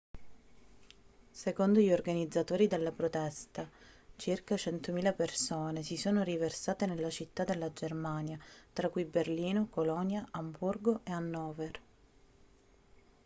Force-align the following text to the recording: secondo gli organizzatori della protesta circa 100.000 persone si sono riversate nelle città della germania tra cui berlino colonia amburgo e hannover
secondo 1.29 1.79
gli 1.79 1.91
organizzatori 1.91 2.65
della 2.65 2.91
protesta 2.91 3.69
circa 4.15 4.55
100.000 4.55 5.15
persone 5.15 5.83
si 5.83 5.95
sono 5.95 6.23
riversate 6.23 6.87
nelle 6.87 7.11
città 7.11 7.43
della 7.43 7.71
germania 7.71 8.39
tra 8.73 8.89
cui 8.89 9.05
berlino 9.05 9.67
colonia 9.69 10.27
amburgo 10.31 11.01
e 11.03 11.11
hannover 11.11 11.81